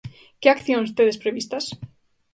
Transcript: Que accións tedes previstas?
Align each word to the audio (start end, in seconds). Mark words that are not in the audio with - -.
Que 0.41 0.49
accións 0.51 0.93
tedes 0.97 1.21
previstas? 1.23 1.65